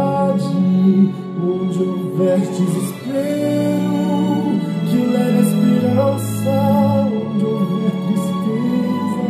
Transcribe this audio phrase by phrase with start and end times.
[0.00, 3.90] verdade, onde houver desespero,
[4.88, 6.56] que leve a esperança,
[7.06, 9.28] onde houver tristeza,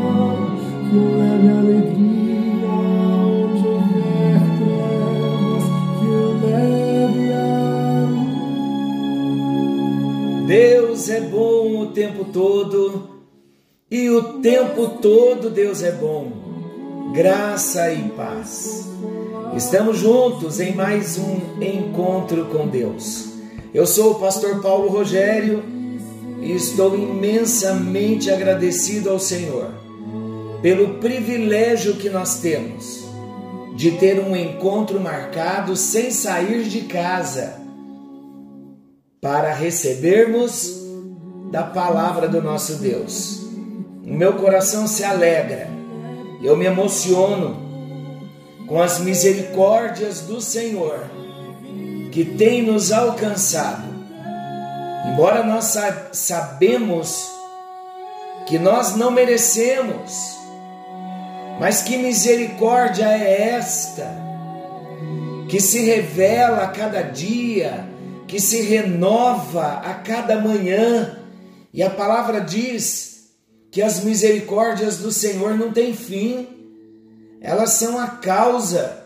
[0.88, 2.68] que leve a alegria,
[3.26, 5.64] onde houver trevas,
[5.98, 6.10] que
[6.46, 7.44] leve a.
[10.46, 13.10] Deus é bom o tempo todo
[13.90, 16.30] e o tempo todo Deus é bom.
[17.12, 18.88] Graça e paz.
[19.56, 23.30] Estamos juntos em mais um encontro com Deus.
[23.74, 25.64] Eu sou o pastor Paulo Rogério
[26.40, 29.74] e estou imensamente agradecido ao Senhor
[30.62, 33.04] pelo privilégio que nós temos
[33.74, 37.60] de ter um encontro marcado sem sair de casa
[39.20, 40.80] para recebermos
[41.50, 43.42] da palavra do nosso Deus.
[44.04, 45.68] O meu coração se alegra,
[46.40, 47.69] eu me emociono
[48.70, 51.10] com as misericórdias do Senhor
[52.12, 53.82] que tem nos alcançado.
[55.12, 57.28] Embora nós sa sabemos
[58.46, 60.36] que nós não merecemos,
[61.58, 64.06] mas que misericórdia é esta
[65.48, 67.88] que se revela a cada dia,
[68.28, 71.18] que se renova a cada manhã.
[71.74, 73.32] E a palavra diz
[73.72, 76.59] que as misericórdias do Senhor não têm fim,
[77.40, 78.98] elas são a causa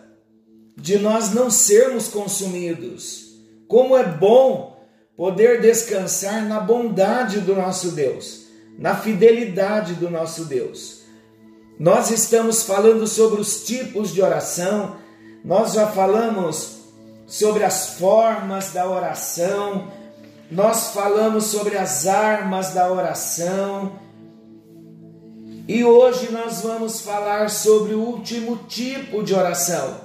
[0.77, 3.25] de nós não sermos consumidos.
[3.69, 4.75] Como é bom
[5.17, 8.47] poder descansar na bondade do nosso Deus,
[8.79, 11.03] na fidelidade do nosso Deus.
[11.79, 14.97] Nós estamos falando sobre os tipos de oração,
[15.45, 16.79] nós já falamos
[17.27, 19.89] sobre as formas da oração,
[20.51, 23.93] nós falamos sobre as armas da oração.
[25.67, 29.97] E hoje nós vamos falar sobre o último tipo de oração,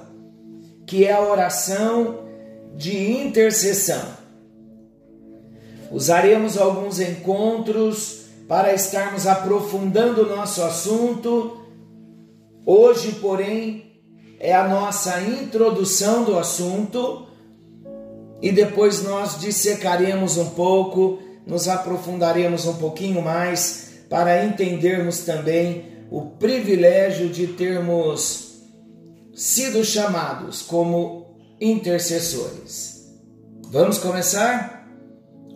[0.86, 2.20] que é a oração
[2.74, 4.02] de intercessão.
[5.90, 11.60] Usaremos alguns encontros para estarmos aprofundando o nosso assunto.
[12.64, 14.00] Hoje, porém,
[14.38, 17.26] é a nossa introdução do assunto
[18.40, 26.22] e depois nós dissecaremos um pouco, nos aprofundaremos um pouquinho mais para entendermos também o
[26.32, 28.60] privilégio de termos
[29.32, 33.08] sido chamados como intercessores.
[33.68, 34.88] Vamos começar?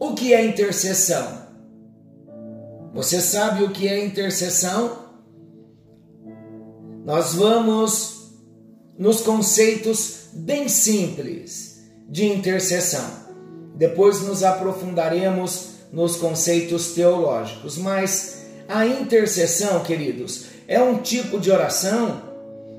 [0.00, 1.44] O que é intercessão?
[2.94, 5.04] Você sabe o que é intercessão?
[7.04, 8.31] Nós vamos
[8.97, 13.04] nos conceitos bem simples de intercessão.
[13.75, 18.34] Depois nos aprofundaremos nos conceitos teológicos, mas
[18.69, 22.22] a intercessão, queridos, é um tipo de oração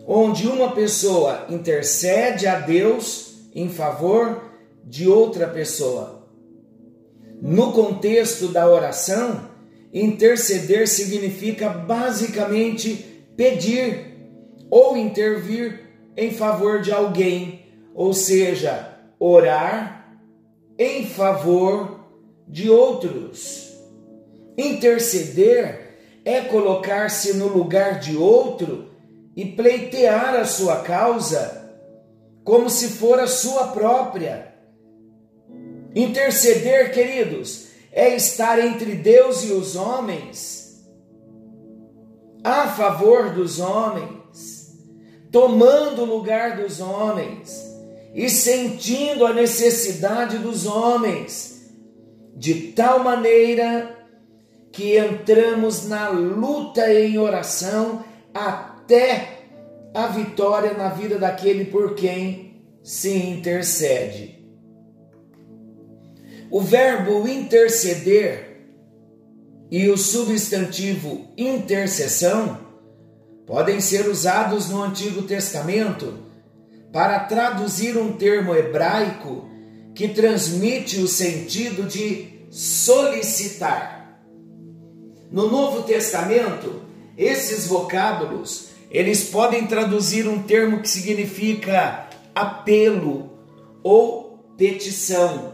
[0.07, 4.51] onde uma pessoa intercede a Deus em favor
[4.84, 6.28] de outra pessoa.
[7.41, 9.50] No contexto da oração,
[9.94, 14.13] interceder significa basicamente pedir
[14.69, 15.81] ou intervir
[16.18, 20.18] em favor de alguém, ou seja, orar
[20.78, 22.00] em favor
[22.47, 23.65] de outros.
[24.58, 28.90] Interceder é colocar-se no lugar de outro
[29.36, 31.64] e pleitear a sua causa
[32.44, 34.54] como se for a sua própria.
[35.94, 40.86] Interceder, queridos, é estar entre Deus e os homens,
[42.44, 44.78] a favor dos homens,
[45.31, 47.63] tomando o lugar dos homens
[48.13, 51.72] e sentindo a necessidade dos homens,
[52.36, 54.05] de tal maneira
[54.75, 59.45] que entramos na luta em oração até
[59.94, 64.45] a vitória na vida daquele por quem se intercede.
[66.51, 68.66] O verbo interceder
[69.72, 72.60] e o substantivo intercessão
[73.48, 76.19] podem ser usados no Antigo Testamento
[76.92, 79.50] para traduzir um termo hebraico
[79.94, 83.94] que transmite o sentido de solicitar.
[85.31, 86.81] No Novo Testamento,
[87.18, 93.31] esses vocábulos, eles podem traduzir um termo que significa apelo
[93.83, 95.54] ou petição.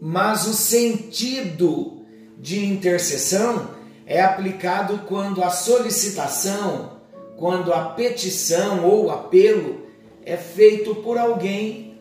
[0.00, 2.04] Mas o sentido
[2.38, 3.70] de intercessão
[4.06, 6.98] é aplicado quando a solicitação,
[7.36, 9.82] quando a petição ou apelo
[10.24, 11.98] é feito por alguém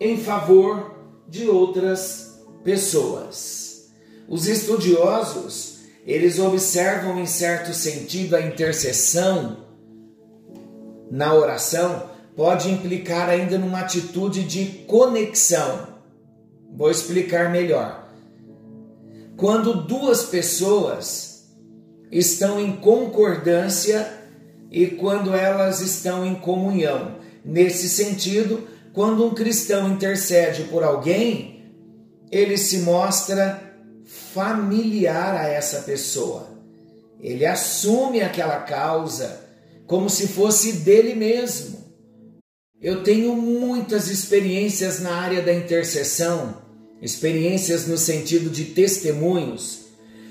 [0.00, 0.94] em favor
[1.28, 3.90] de outras pessoas.
[4.28, 5.75] Os estudiosos,
[6.06, 9.66] eles observam em certo sentido a intercessão
[11.10, 15.88] na oração pode implicar ainda numa atitude de conexão.
[16.76, 18.08] Vou explicar melhor.
[19.36, 21.36] Quando duas pessoas
[22.10, 24.12] estão em concordância
[24.70, 27.16] e quando elas estão em comunhão.
[27.44, 31.72] Nesse sentido, quando um cristão intercede por alguém,
[32.30, 33.65] ele se mostra
[34.36, 36.50] familiar a essa pessoa.
[37.18, 39.40] Ele assume aquela causa
[39.86, 41.78] como se fosse dele mesmo.
[42.82, 46.58] Eu tenho muitas experiências na área da intercessão,
[47.00, 49.86] experiências no sentido de testemunhos.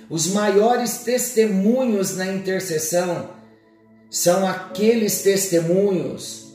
[0.08, 3.32] Os maiores testemunhos na intercessão
[4.12, 6.46] são aqueles testemunhos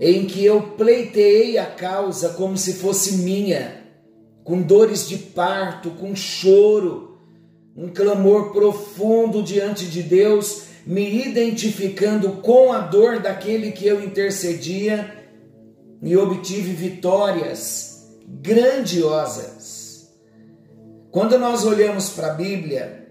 [0.00, 3.81] em que eu pleiteei a causa como se fosse minha,
[4.44, 7.18] com dores de parto, com choro,
[7.76, 15.26] um clamor profundo diante de Deus me identificando com a dor daquele que eu intercedia
[16.02, 20.10] e obtive vitórias grandiosas.
[21.10, 23.08] Quando nós olhamos para a Bíblia,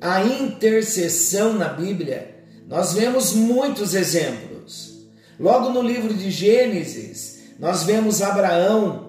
[0.00, 5.06] a intercessão na Bíblia, nós vemos muitos exemplos.
[5.38, 9.05] Logo no livro de Gênesis, nós vemos Abraão,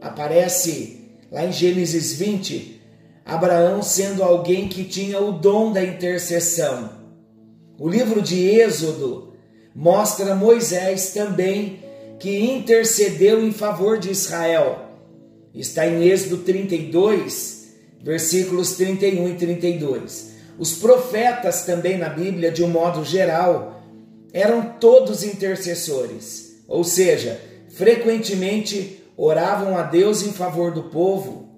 [0.00, 1.00] aparece
[1.30, 2.80] lá em Gênesis 20,
[3.24, 6.90] Abraão sendo alguém que tinha o dom da intercessão.
[7.78, 9.34] O livro de Êxodo
[9.74, 11.80] mostra Moisés também
[12.18, 14.86] que intercedeu em favor de Israel.
[15.54, 17.68] Está em Êxodo 32,
[18.02, 20.30] versículos 31 e 32.
[20.58, 23.82] Os profetas também na Bíblia, de um modo geral,
[24.32, 31.50] eram todos intercessores, ou seja, frequentemente oravam a Deus em favor do povo.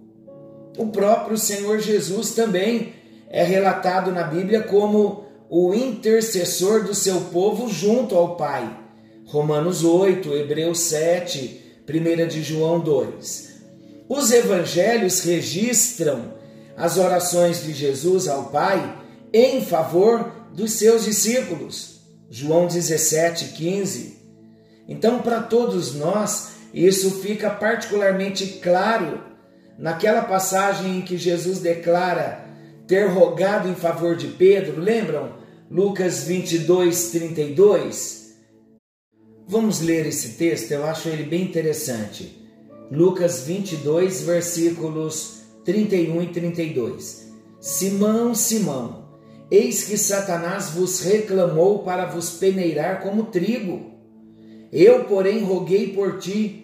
[0.77, 2.93] O próprio Senhor Jesus também
[3.29, 8.79] é relatado na Bíblia como o intercessor do seu povo junto ao Pai.
[9.27, 13.53] Romanos 8, Hebreus 7, 1 de João 2.
[14.09, 16.35] Os evangelhos registram
[16.77, 18.99] as orações de Jesus ao Pai
[19.33, 22.01] em favor dos seus discípulos.
[22.29, 24.17] João 17, 15.
[24.89, 29.21] Então, para todos nós, isso fica particularmente claro
[29.79, 32.47] naquela passagem em que Jesus declara
[32.87, 35.35] ter rogado em favor de Pedro, lembram?
[35.71, 38.37] Lucas 22, 32.
[39.47, 42.39] Vamos ler esse texto, eu acho ele bem interessante.
[42.91, 47.33] Lucas 22, versículos 31 e 32.
[47.61, 49.09] Simão, Simão,
[49.51, 53.93] eis que Satanás vos reclamou para vos peneirar como trigo.
[54.71, 56.62] Eu, porém, roguei por ti,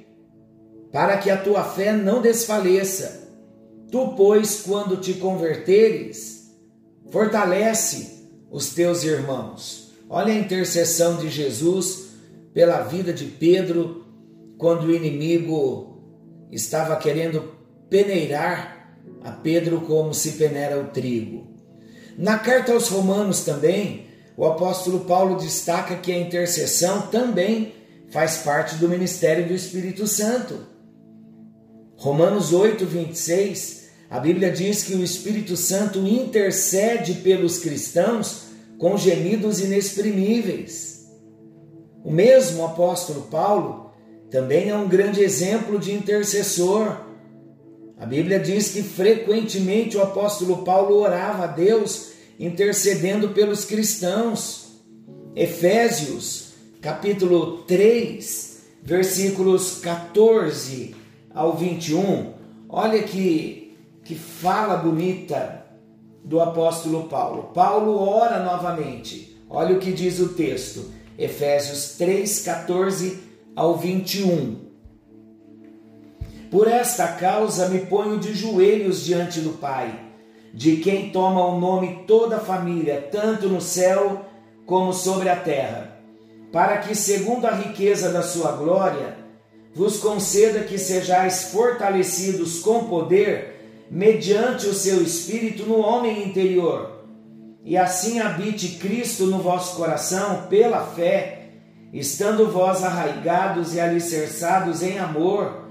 [0.93, 3.29] para que a tua fé não desfaleça.
[3.91, 6.51] Tu, pois, quando te converteres,
[7.11, 9.93] fortalece os teus irmãos.
[10.09, 12.09] Olha a intercessão de Jesus
[12.53, 14.07] pela vida de Pedro
[14.57, 16.03] quando o inimigo
[16.51, 17.53] estava querendo
[17.89, 21.47] peneirar a Pedro como se peneira o trigo.
[22.17, 27.75] Na carta aos Romanos também, o apóstolo Paulo destaca que a intercessão também
[28.11, 30.78] faz parte do ministério do Espírito Santo.
[31.99, 33.79] Romanos 8, 26
[34.11, 38.45] a Bíblia diz que o Espírito Santo intercede pelos cristãos
[38.79, 41.07] com gemidos inexprimíveis.
[42.03, 43.91] O mesmo apóstolo Paulo
[44.31, 47.05] também é um grande exemplo de intercessor.
[47.99, 54.69] A Bíblia diz que frequentemente o apóstolo Paulo orava a Deus intercedendo pelos cristãos.
[55.37, 60.98] Efésios, capítulo 3, versículos 14
[61.35, 62.33] ao 21.
[62.69, 63.69] Olha que
[64.09, 65.67] que fala bonita
[66.25, 67.51] do apóstolo Paulo.
[67.53, 69.39] Paulo ora novamente.
[69.51, 73.23] Olha o que diz o texto, Efésios 3, 14
[73.55, 74.57] ao 21.
[76.51, 79.95] Por esta causa me ponho de joelhos diante do Pai,
[80.55, 84.25] de quem toma o nome toda a família, tanto no céu
[84.65, 85.99] como sobre a terra,
[86.51, 89.18] para que, segundo a riqueza da sua glória,
[89.79, 97.05] vos conceda que sejais fortalecidos com poder mediante o seu espírito no homem interior.
[97.65, 101.51] E assim habite Cristo no vosso coração pela fé,
[101.93, 105.69] estando vós arraigados e alicerçados em amor,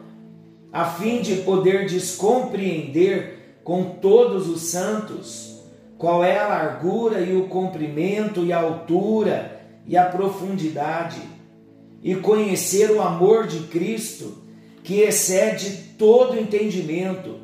[0.71, 5.59] a fim de poder descompreender com todos os santos
[5.97, 11.19] qual é a largura e o comprimento e a altura e a profundidade,
[12.03, 14.37] e conhecer o amor de Cristo,
[14.83, 17.35] que excede todo entendimento,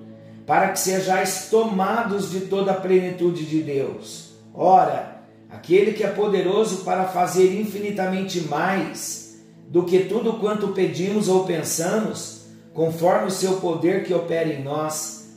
[0.46, 4.34] para que sejais tomados de toda a plenitude de Deus.
[4.54, 11.46] Ora, aquele que é poderoso para fazer infinitamente mais do que tudo quanto pedimos ou
[11.46, 15.30] pensamos, conforme o seu poder que opera em nós,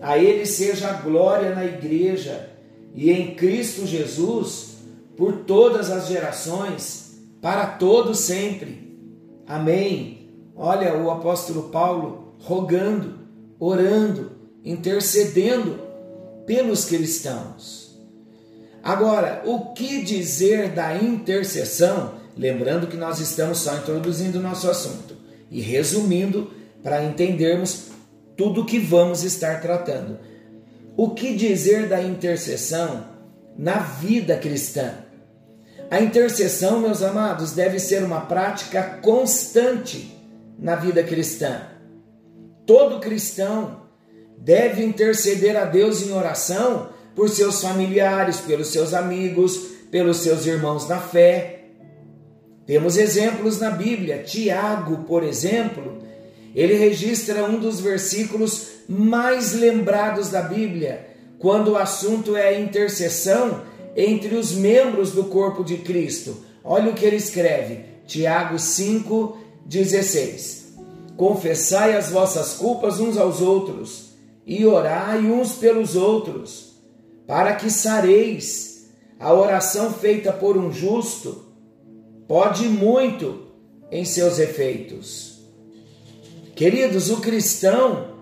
[0.00, 2.50] a ele seja a glória na igreja
[2.94, 4.76] e em Cristo Jesus
[5.16, 7.09] por todas as gerações,
[7.40, 8.98] para todos sempre.
[9.46, 10.28] Amém.
[10.54, 13.18] Olha o apóstolo Paulo rogando,
[13.58, 14.32] orando,
[14.64, 15.78] intercedendo
[16.46, 17.98] pelos cristãos.
[18.82, 22.14] Agora, o que dizer da intercessão?
[22.36, 25.16] Lembrando que nós estamos só introduzindo o nosso assunto
[25.50, 26.50] e resumindo
[26.82, 27.88] para entendermos
[28.36, 30.18] tudo que vamos estar tratando.
[30.96, 33.04] O que dizer da intercessão
[33.56, 34.94] na vida cristã?
[35.90, 40.16] A intercessão, meus amados, deve ser uma prática constante
[40.56, 41.62] na vida cristã.
[42.64, 43.82] Todo cristão
[44.38, 49.56] deve interceder a Deus em oração por seus familiares, pelos seus amigos,
[49.90, 51.64] pelos seus irmãos na fé.
[52.64, 54.22] Temos exemplos na Bíblia.
[54.22, 55.98] Tiago, por exemplo,
[56.54, 61.08] ele registra um dos versículos mais lembrados da Bíblia,
[61.40, 63.62] quando o assunto é a intercessão
[63.96, 66.36] entre os membros do corpo de Cristo.
[66.62, 70.74] Olha o que ele escreve, Tiago 5,16:
[71.16, 74.10] Confessai as vossas culpas uns aos outros
[74.46, 76.76] e orai uns pelos outros,
[77.26, 78.68] para que sareis.
[79.18, 81.44] A oração feita por um justo
[82.26, 83.50] pode muito
[83.90, 85.40] em seus efeitos.
[86.54, 88.14] Queridos, o cristão,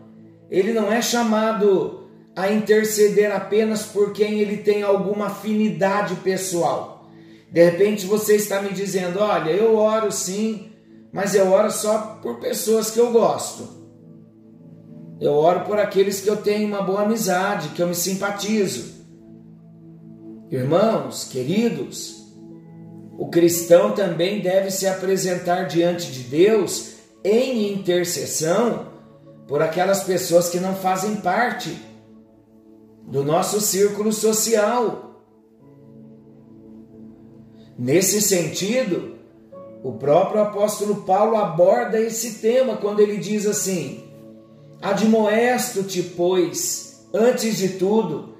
[0.50, 1.97] ele não é chamado
[2.38, 7.10] a interceder apenas por quem ele tem alguma afinidade pessoal.
[7.50, 10.70] De repente você está me dizendo: olha, eu oro sim,
[11.12, 13.76] mas eu oro só por pessoas que eu gosto.
[15.20, 19.04] Eu oro por aqueles que eu tenho uma boa amizade, que eu me simpatizo.
[20.48, 22.14] Irmãos, queridos,
[23.18, 26.92] o cristão também deve se apresentar diante de Deus
[27.24, 28.86] em intercessão
[29.48, 31.87] por aquelas pessoas que não fazem parte
[33.10, 35.24] do nosso círculo social.
[37.78, 39.16] Nesse sentido,
[39.82, 44.04] o próprio apóstolo Paulo aborda esse tema quando ele diz assim:
[44.82, 48.34] Admoesto-te, pois, antes de tudo,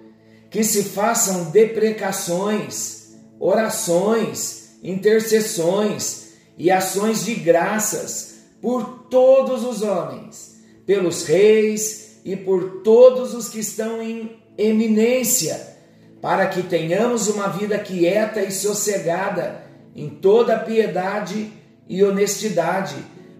[0.51, 11.25] que se façam deprecações, orações, intercessões e ações de graças por todos os homens, pelos
[11.25, 15.79] reis e por todos os que estão em eminência,
[16.21, 19.63] para que tenhamos uma vida quieta e sossegada
[19.95, 21.53] em toda piedade
[21.89, 22.97] e honestidade.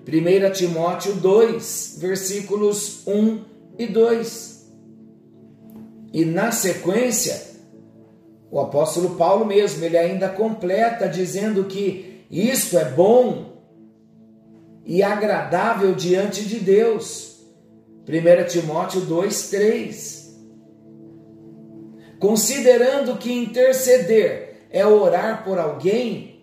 [0.07, 3.45] 1 Timóteo 2, versículos 1
[3.79, 4.69] e 2.
[6.13, 7.49] E na sequência,
[8.51, 13.59] o apóstolo Paulo mesmo, ele ainda completa dizendo que isto é bom
[14.87, 17.41] e agradável diante de Deus.
[18.09, 20.18] 1 Timóteo 2, 3.
[22.19, 26.39] Considerando que interceder é orar por alguém,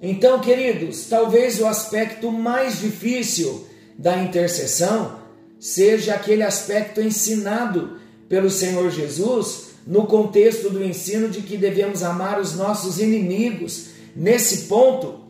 [0.00, 5.20] então, queridos, talvez o aspecto mais difícil da intercessão
[5.60, 12.40] seja aquele aspecto ensinado pelo Senhor Jesus no contexto do ensino de que devemos amar
[12.40, 13.90] os nossos inimigos.
[14.16, 15.20] Nesse ponto,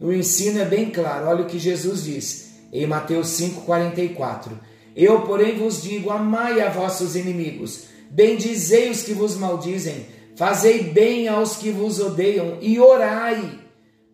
[0.00, 1.26] o ensino é bem claro.
[1.26, 4.52] Olha o que Jesus diz em Mateus 5,44.
[4.96, 11.28] Eu, porém, vos digo: amai a vossos inimigos, bendizei os que vos maldizem, fazei bem
[11.28, 13.58] aos que vos odeiam e orai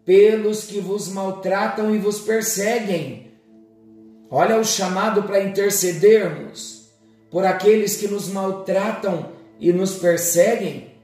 [0.05, 3.33] pelos que vos maltratam e vos perseguem.
[4.31, 6.89] Olha o chamado para intercedermos
[7.31, 10.95] por aqueles que nos maltratam e nos perseguem.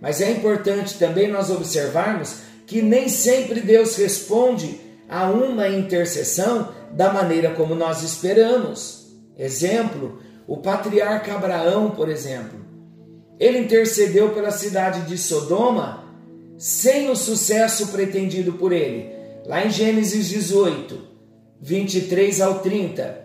[0.00, 7.12] Mas é importante também nós observarmos que nem sempre Deus responde a uma intercessão da
[7.12, 9.06] maneira como nós esperamos.
[9.38, 12.60] Exemplo, o patriarca Abraão, por exemplo.
[13.38, 16.04] Ele intercedeu pela cidade de Sodoma
[16.56, 19.10] sem o sucesso pretendido por ele.
[19.46, 20.98] Lá em Gênesis 18,
[21.60, 23.22] 23 ao 30.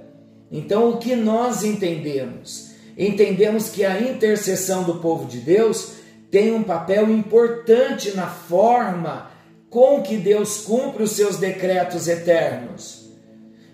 [0.51, 2.67] Então, o que nós entendemos?
[2.97, 5.91] entendemos que a intercessão do povo de Deus
[6.31, 9.29] tem um papel importante na forma
[9.69, 13.11] com que Deus cumpre os seus decretos eternos.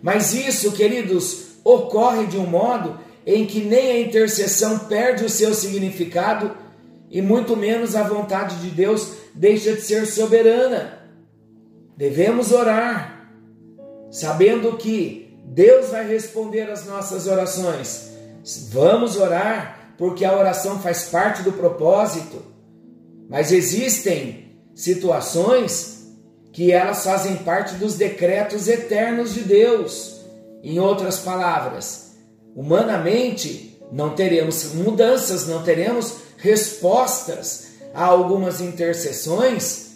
[0.02, 5.54] Mas isso, queridos, ocorre de um modo em que nem a intercessão perde o seu
[5.54, 6.56] significado
[7.10, 11.00] e muito menos a vontade de Deus deixa de ser soberana.
[11.96, 13.30] Devemos orar,
[14.12, 18.12] sabendo que Deus vai responder às nossas orações.
[18.72, 22.44] Vamos orar, porque a oração faz parte do propósito.
[23.30, 26.12] Mas existem situações
[26.52, 30.22] que elas fazem parte dos decretos eternos de Deus.
[30.64, 32.03] Em outras palavras,
[32.56, 39.94] humanamente não teremos mudanças, não teremos respostas a algumas intercessões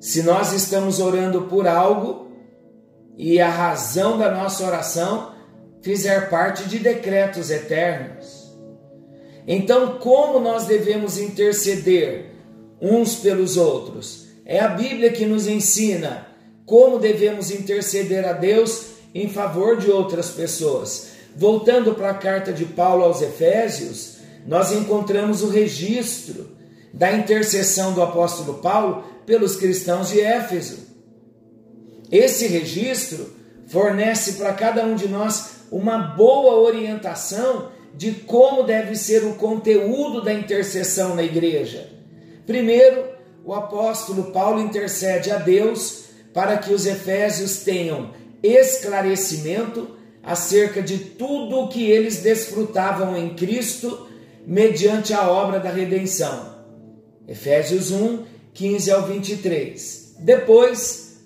[0.00, 2.30] se nós estamos orando por algo
[3.16, 5.34] e a razão da nossa oração
[5.82, 8.50] fizer parte de decretos eternos.
[9.46, 12.30] Então, como nós devemos interceder
[12.80, 14.26] uns pelos outros?
[14.46, 16.26] É a Bíblia que nos ensina
[16.64, 21.08] como devemos interceder a Deus em favor de outras pessoas.
[21.36, 26.48] Voltando para a carta de Paulo aos Efésios, nós encontramos o registro
[26.92, 30.90] da intercessão do apóstolo Paulo pelos cristãos de Éfeso.
[32.10, 33.32] Esse registro
[33.68, 40.22] fornece para cada um de nós uma boa orientação de como deve ser o conteúdo
[40.22, 41.88] da intercessão na igreja.
[42.46, 43.04] Primeiro,
[43.44, 48.10] o apóstolo Paulo intercede a Deus para que os efésios tenham
[48.42, 54.06] esclarecimento acerca de tudo o que eles desfrutavam em Cristo
[54.46, 56.54] mediante a obra da redenção.
[57.26, 60.16] Efésios 1, 15 ao 23.
[60.18, 61.20] Depois,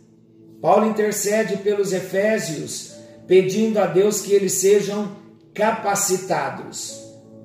[0.60, 2.92] Paulo intercede pelos efésios,
[3.26, 5.16] pedindo a Deus que eles sejam
[5.52, 7.02] capacitados.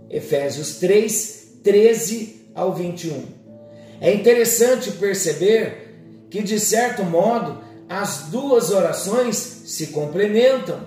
[0.09, 3.23] Efésios 3, 13 ao 21.
[4.01, 10.79] É interessante perceber que, de certo modo, as duas orações se complementam.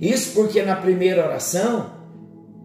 [0.00, 1.92] Isso porque na primeira oração,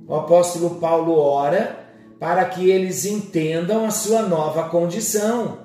[0.08, 1.78] o apóstolo Paulo ora
[2.18, 5.60] para que eles entendam a sua nova condição.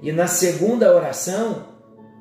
[0.00, 1.66] E na segunda oração,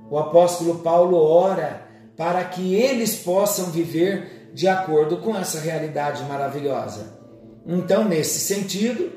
[0.10, 1.88] o apóstolo Paulo ora
[2.18, 7.20] para que eles possam viver de acordo com essa realidade maravilhosa.
[7.66, 9.12] Então, nesse sentido,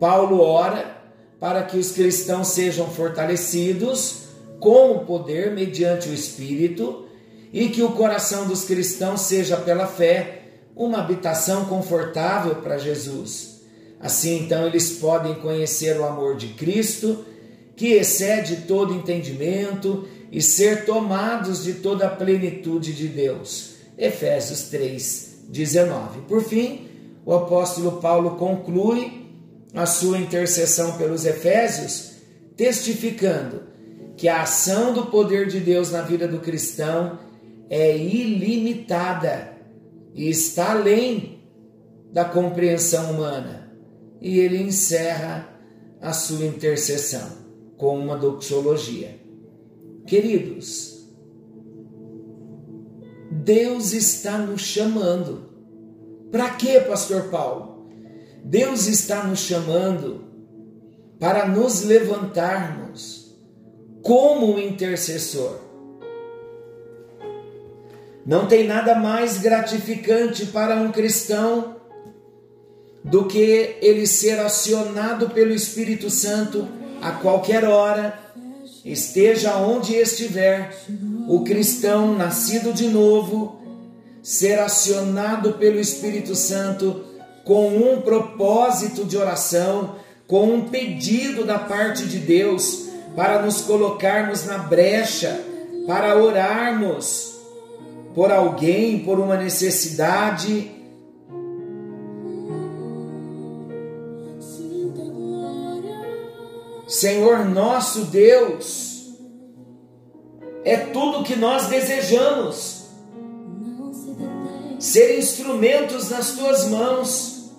[0.00, 0.96] Paulo ora
[1.38, 4.25] para que os cristãos sejam fortalecidos
[4.60, 7.06] com o poder mediante o Espírito
[7.52, 10.42] e que o coração dos cristãos seja pela fé
[10.74, 13.62] uma habitação confortável para Jesus.
[13.98, 17.24] Assim, então, eles podem conhecer o amor de Cristo,
[17.74, 23.76] que excede todo entendimento, e ser tomados de toda a plenitude de Deus.
[23.96, 26.20] Efésios 3, 19.
[26.28, 26.88] Por fim,
[27.24, 29.26] o apóstolo Paulo conclui
[29.72, 32.12] a sua intercessão pelos Efésios,
[32.56, 33.62] testificando
[34.16, 37.18] que a ação do poder de Deus na vida do cristão
[37.68, 39.52] é ilimitada
[40.14, 41.40] e está além
[42.12, 43.70] da compreensão humana.
[44.20, 45.48] E ele encerra
[46.00, 47.28] a sua intercessão
[47.76, 49.20] com uma doxologia.
[50.06, 51.06] Queridos,
[53.30, 55.46] Deus está nos chamando.
[56.30, 57.86] Para quê, pastor Paulo?
[58.42, 60.24] Deus está nos chamando
[61.18, 63.15] para nos levantarmos
[64.06, 65.58] como intercessor.
[68.24, 71.74] Não tem nada mais gratificante para um cristão
[73.02, 76.68] do que ele ser acionado pelo Espírito Santo
[77.02, 78.16] a qualquer hora
[78.84, 80.72] esteja onde estiver,
[81.28, 83.60] o cristão nascido de novo,
[84.22, 87.04] ser acionado pelo Espírito Santo
[87.44, 89.96] com um propósito de oração,
[90.28, 92.85] com um pedido da parte de Deus
[93.16, 95.42] para nos colocarmos na brecha,
[95.86, 97.34] para orarmos
[98.14, 100.70] por alguém, por uma necessidade.
[106.86, 109.16] Senhor nosso Deus,
[110.62, 112.84] é tudo que nós desejamos.
[114.78, 117.50] Ser instrumentos nas tuas mãos.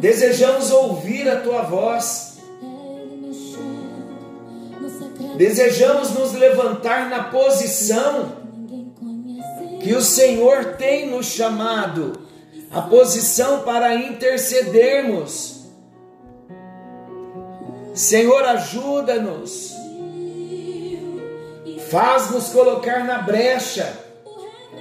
[0.00, 2.33] Desejamos ouvir a tua voz.
[5.36, 8.44] Desejamos nos levantar na posição
[9.82, 12.20] que o Senhor tem nos chamado
[12.70, 15.54] a posição para intercedermos
[17.94, 19.72] Senhor, ajuda-nos.
[21.88, 24.00] Faz-nos colocar na brecha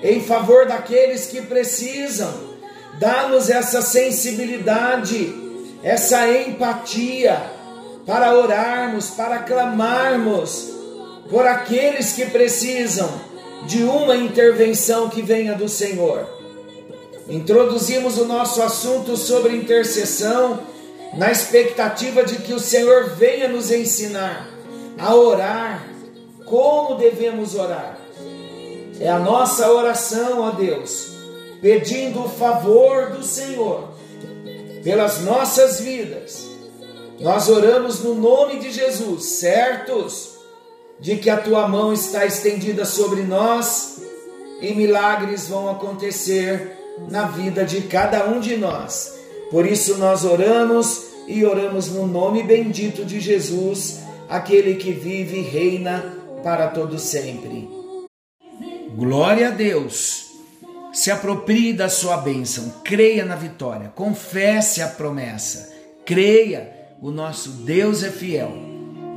[0.02, 2.34] em favor daqueles que precisam.
[3.00, 5.32] Dá-nos essa sensibilidade,
[5.84, 7.40] essa empatia
[8.06, 10.72] para orarmos, para clamarmos
[11.30, 13.10] por aqueles que precisam
[13.66, 16.28] de uma intervenção que venha do Senhor.
[17.30, 20.60] Introduzimos o nosso assunto sobre intercessão
[21.14, 24.50] na expectativa de que o Senhor venha nos ensinar
[24.98, 25.88] a orar,
[26.46, 27.98] como devemos orar.
[29.00, 31.08] É a nossa oração, ó Deus,
[31.62, 33.90] pedindo o favor do Senhor
[34.84, 36.53] pelas nossas vidas.
[37.20, 40.34] Nós oramos no nome de Jesus, certos
[41.00, 44.02] de que a tua mão está estendida sobre nós
[44.62, 46.78] e milagres vão acontecer
[47.10, 49.14] na vida de cada um de nós.
[49.52, 54.00] Por isso nós oramos e oramos no nome bendito de Jesus,
[54.30, 57.70] aquele que vive e reina para todo sempre.
[58.96, 60.32] Glória a Deus.
[60.92, 65.74] Se aproprie da sua bênção, creia na vitória, confesse a promessa,
[66.06, 68.54] creia, o nosso Deus é fiel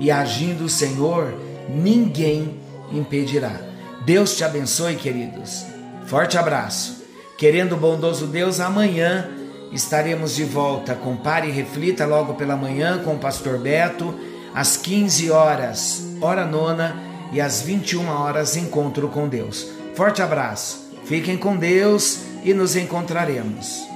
[0.01, 1.33] e agindo o Senhor,
[1.69, 2.59] ninguém
[2.93, 3.61] impedirá.
[4.05, 5.65] Deus te abençoe, queridos.
[6.07, 7.05] Forte abraço.
[7.39, 9.31] Querendo o bondoso Deus, amanhã
[9.71, 14.13] estaremos de volta com Pare e Reflita logo pela manhã com o pastor Beto,
[14.53, 17.01] às 15 horas, hora nona,
[17.33, 19.65] e às 21 horas, encontro com Deus.
[19.95, 23.96] Forte abraço, fiquem com Deus e nos encontraremos.